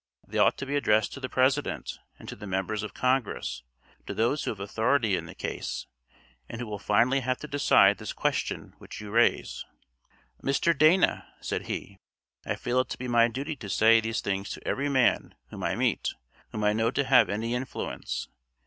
[0.27, 3.61] They ought to be addressed to the President and to the members of Congress,
[4.07, 5.85] to those who have authority in the case,
[6.49, 9.63] and who will finally have to decide this question which you raise."
[10.43, 10.75] "Mr.
[10.75, 11.99] Dana," said he,
[12.47, 15.61] "I feel it to be my duty to say these things to every man whom
[15.61, 16.15] I meet,
[16.51, 18.27] whom I know to have any influence.